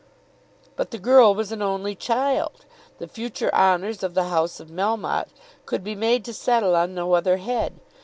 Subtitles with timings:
[0.75, 2.65] But the girl was an only child.
[2.97, 5.29] The future honours of the house of Melmotte
[5.67, 7.79] could be made to settle on no other head.